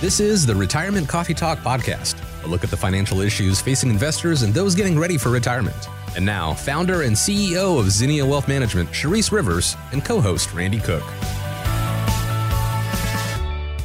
[0.00, 4.42] This is the Retirement Coffee Talk Podcast, a look at the financial issues facing investors
[4.42, 5.88] and those getting ready for retirement.
[6.14, 10.78] And now, founder and CEO of Zinnia Wealth Management, Charisse Rivers, and co host Randy
[10.78, 11.02] Cook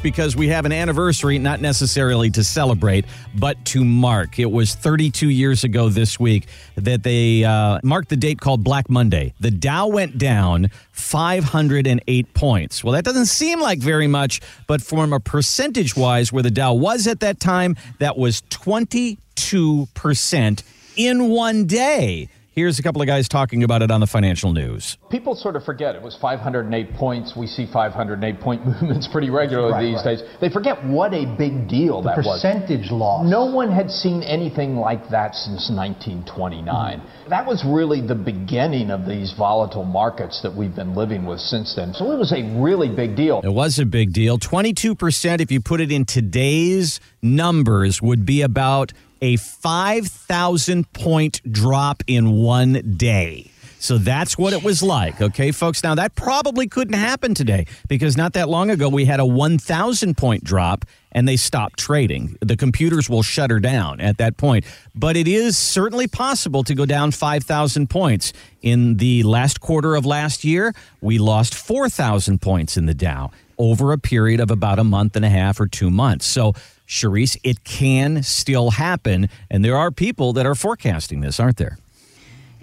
[0.04, 4.38] because we have an anniversary, not necessarily to celebrate, but to mark.
[4.38, 6.46] It was 32 years ago this week
[6.76, 9.32] that they uh, marked the date called Black Monday.
[9.40, 12.84] The Dow went down 508 points.
[12.84, 16.74] Well, that doesn't seem like very much, but from a percentage wise, where the Dow
[16.74, 20.62] was at that time, that was 22%
[20.96, 22.28] in one day.
[22.54, 24.96] Here's a couple of guys talking about it on the financial news.
[25.10, 27.34] People sort of forget it was 508 points.
[27.36, 30.18] We see 508 point movements pretty regularly right, these right.
[30.18, 30.22] days.
[30.40, 32.42] They forget what a big deal the that percentage was.
[32.42, 33.26] Percentage loss.
[33.28, 36.64] No one had seen anything like that since 1929.
[37.00, 37.28] Mm-hmm.
[37.28, 41.74] That was really the beginning of these volatile markets that we've been living with since
[41.74, 41.92] then.
[41.92, 43.40] So it was a really big deal.
[43.42, 44.38] It was a big deal.
[44.38, 52.02] 22%, if you put it in today's numbers, would be about a 5,000 point drop
[52.06, 53.50] in one day.
[53.84, 55.20] So that's what it was like.
[55.20, 55.82] Okay, folks.
[55.82, 60.16] Now, that probably couldn't happen today because not that long ago we had a 1,000
[60.16, 62.38] point drop and they stopped trading.
[62.40, 64.64] The computers will shutter down at that point.
[64.94, 68.32] But it is certainly possible to go down 5,000 points.
[68.62, 73.92] In the last quarter of last year, we lost 4,000 points in the Dow over
[73.92, 76.24] a period of about a month and a half or two months.
[76.24, 76.54] So
[76.86, 79.28] Charisse, it can still happen.
[79.50, 81.78] And there are people that are forecasting this, aren't there?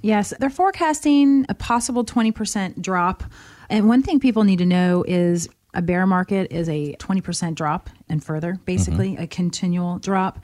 [0.02, 3.24] Yes, they're forecasting a possible 20% drop.
[3.70, 7.90] And one thing people need to know is a bear market is a 20% drop
[8.12, 9.24] and further, basically, mm-hmm.
[9.24, 10.40] a continual drop.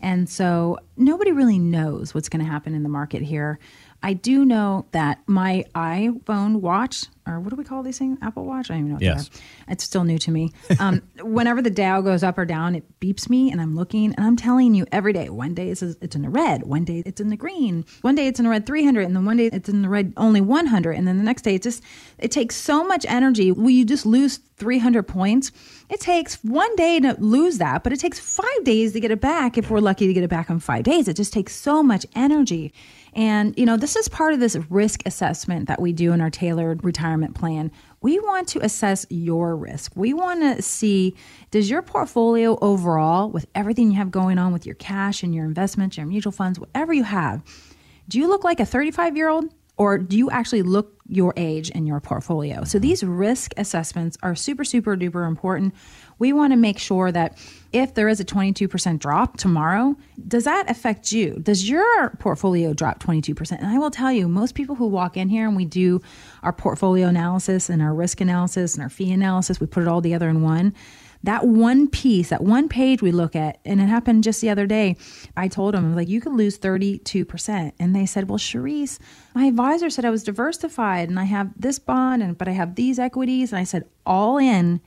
[0.00, 3.58] And so nobody really knows what's going to happen in the market here.
[4.02, 8.18] I do know that my iPhone watch, or what do we call these things?
[8.20, 8.68] Apple Watch?
[8.68, 8.94] I don't even know.
[8.94, 9.30] What yes.
[9.68, 10.50] It's still new to me.
[10.80, 14.26] Um, whenever the Dow goes up or down, it beeps me, and I'm looking, and
[14.26, 15.28] I'm telling you every day.
[15.28, 18.26] One day it's it's in the red, one day it's in the green, one day
[18.26, 20.92] it's in the red 300, and then one day it's in the red only 100,
[20.92, 21.84] and then the next day it just
[22.18, 23.52] it takes so much energy.
[23.52, 25.52] Will you just lose 300 points?
[25.88, 29.20] It takes one day to lose that, but it takes five days to get it
[29.20, 29.58] back.
[29.58, 32.06] If we're lucky to get it back in five days, it just takes so much
[32.14, 32.72] energy.
[33.14, 36.30] And, you know, this is part of this risk assessment that we do in our
[36.30, 37.70] tailored retirement plan.
[38.00, 39.92] We want to assess your risk.
[39.94, 41.14] We want to see
[41.50, 45.44] does your portfolio overall, with everything you have going on with your cash and your
[45.44, 47.42] investments, your mutual funds, whatever you have,
[48.08, 49.52] do you look like a 35 year old?
[49.82, 52.62] Or do you actually look your age in your portfolio?
[52.64, 52.82] So mm-hmm.
[52.82, 55.74] these risk assessments are super, super duper important
[56.22, 57.36] we want to make sure that
[57.72, 59.96] if there is a 22% drop tomorrow,
[60.28, 61.36] does that affect you?
[61.42, 63.58] Does your portfolio drop 22%?
[63.58, 66.00] And I will tell you, most people who walk in here and we do
[66.44, 70.00] our portfolio analysis and our risk analysis and our fee analysis, we put it all
[70.00, 70.74] together in one
[71.24, 74.66] that one piece, that one page we look at, and it happened just the other
[74.66, 74.96] day.
[75.36, 77.72] I told them, like, you could lose 32%.
[77.78, 78.98] And they said, well, Charisse,
[79.34, 82.74] my advisor said I was diversified and I have this bond, and but I have
[82.74, 83.52] these equities.
[83.52, 84.80] And I said, all in,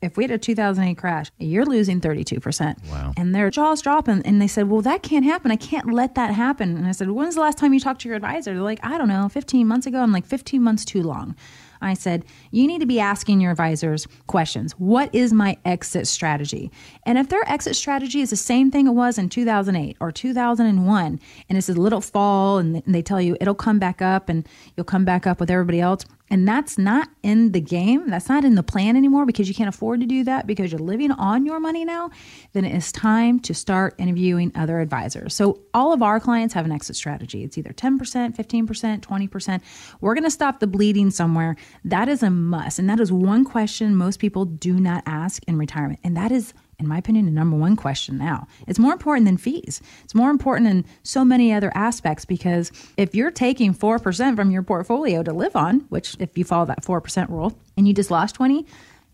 [0.00, 2.76] if we had a 2008 crash, you're losing 32%.
[2.90, 3.12] Wow.
[3.16, 4.22] And their jaws dropping.
[4.22, 5.50] And they said, well, that can't happen.
[5.50, 6.76] I can't let that happen.
[6.76, 8.52] And I said, when's the last time you talked to your advisor?
[8.52, 9.98] They're like, I don't know, 15 months ago.
[9.98, 11.34] I'm like, 15 months too long.
[11.80, 14.72] I said, you need to be asking your advisors questions.
[14.72, 16.70] What is my exit strategy?
[17.04, 21.20] And if their exit strategy is the same thing it was in 2008 or 2001,
[21.48, 24.84] and it's a little fall and they tell you it'll come back up and you'll
[24.84, 28.54] come back up with everybody else, and that's not in the game, that's not in
[28.54, 31.60] the plan anymore because you can't afford to do that because you're living on your
[31.60, 32.10] money now,
[32.52, 35.34] then it is time to start interviewing other advisors.
[35.34, 37.44] So, all of our clients have an exit strategy.
[37.44, 37.98] It's either 10%,
[38.36, 39.60] 15%, 20%.
[40.00, 41.56] We're going to stop the bleeding somewhere.
[41.84, 42.78] That is a must.
[42.78, 46.00] And that is one question most people do not ask in retirement.
[46.02, 48.46] And that is in my opinion, the number one question now.
[48.68, 49.80] It's more important than fees.
[50.04, 54.62] It's more important in so many other aspects because if you're taking 4% from your
[54.62, 58.36] portfolio to live on, which if you follow that 4% rule and you just lost
[58.36, 58.64] 20,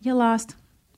[0.01, 0.55] you lost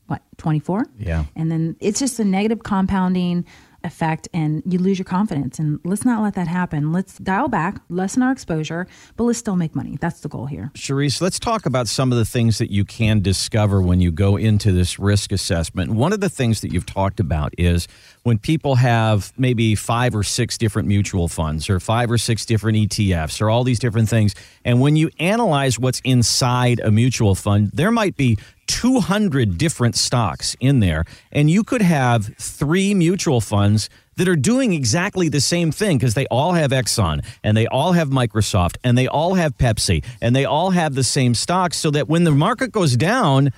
[0.08, 0.86] what, 24?
[1.00, 1.26] Yeah.
[1.36, 3.46] And then it's just a negative compounding
[3.84, 5.60] effect and you lose your confidence.
[5.60, 6.92] And let's not let that happen.
[6.92, 9.98] Let's dial back, lessen our exposure, but let's still make money.
[10.00, 10.72] That's the goal here.
[10.76, 14.36] Charisse, let's talk about some of the things that you can discover when you go
[14.36, 15.92] into this risk assessment.
[15.92, 17.88] One of the things that you've talked about is
[18.24, 22.78] when people have maybe five or six different mutual funds or five or six different
[22.78, 24.36] ETFs or all these different things.
[24.66, 30.56] And when you analyze what's inside a mutual fund, there might be 200 different stocks
[30.60, 35.72] in there, and you could have three mutual funds that are doing exactly the same
[35.72, 39.58] thing because they all have Exxon and they all have Microsoft and they all have
[39.58, 43.52] Pepsi and they all have the same stocks so that when the market goes down,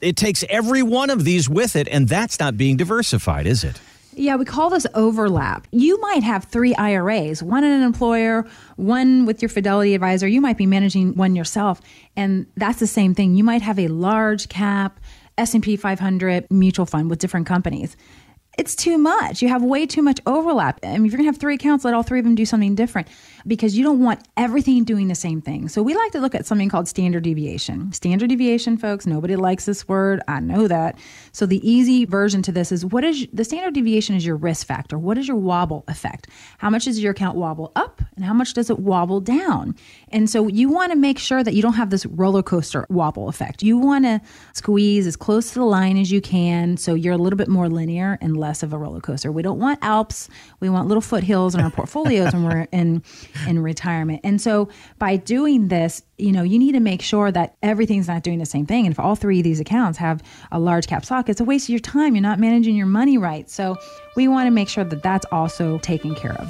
[0.00, 3.80] it takes every one of these with it, and that's not being diversified, is it?
[4.14, 5.66] Yeah, we call this overlap.
[5.70, 10.28] You might have three IRAs, one in an employer, one with your fidelity advisor.
[10.28, 11.80] You might be managing one yourself,
[12.16, 13.34] and that's the same thing.
[13.34, 15.00] You might have a large cap
[15.38, 17.96] S&P 500 mutual fund with different companies
[18.58, 19.40] it's too much.
[19.40, 20.78] You have way too much overlap.
[20.82, 22.44] I mean, if you're going to have three accounts, let all three of them do
[22.44, 23.08] something different
[23.46, 25.68] because you don't want everything doing the same thing.
[25.68, 27.92] So we like to look at something called standard deviation.
[27.92, 30.22] Standard deviation, folks, nobody likes this word.
[30.28, 30.98] I know that.
[31.32, 34.66] So the easy version to this is what is the standard deviation is your risk
[34.66, 34.98] factor.
[34.98, 36.28] What is your wobble effect?
[36.58, 39.74] How much does your account wobble up and how much does it wobble down?
[40.08, 43.28] And so you want to make sure that you don't have this roller coaster wobble
[43.28, 43.62] effect.
[43.62, 44.20] You want to
[44.52, 47.68] squeeze as close to the line as you can so you're a little bit more
[47.68, 49.32] linear and less of a roller coaster.
[49.32, 50.28] We don't want Alps.
[50.60, 53.02] We want little foothills in our portfolios when we're in
[53.46, 54.20] in retirement.
[54.24, 54.68] And so
[54.98, 58.46] by doing this, you know, you need to make sure that everything's not doing the
[58.46, 58.86] same thing.
[58.86, 61.66] And if all three of these accounts have a large cap stock, it's a waste
[61.66, 62.14] of your time.
[62.14, 63.48] You're not managing your money right.
[63.50, 63.76] So
[64.16, 66.48] we want to make sure that that's also taken care of.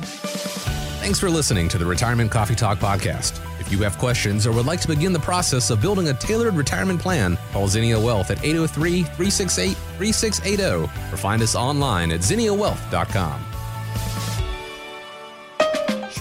[1.03, 3.41] Thanks for listening to the Retirement Coffee Talk podcast.
[3.59, 6.55] If you have questions or would like to begin the process of building a tailored
[6.55, 13.52] retirement plan, call Zinnia Wealth at 803 368 3680 or find us online at zinniawealth.com.